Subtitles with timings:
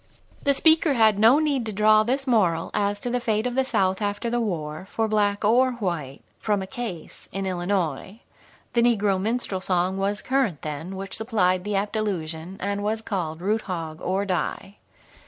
[0.45, 3.63] "'"The speaker had no need to draw this moral as to the fate of the
[3.63, 8.19] South after the war, for black or white, from a Case in Illinois;
[8.73, 13.41] the negro minstrel song was current then which supplied the apt allusion, and was called
[13.41, 14.77] "Root, Hog, or Die."